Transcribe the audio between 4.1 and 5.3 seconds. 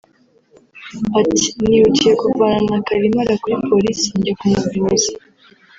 njya kumuvuza